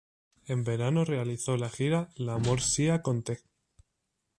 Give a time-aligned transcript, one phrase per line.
[0.47, 3.43] En verano realizó la gira L'amore sia con te.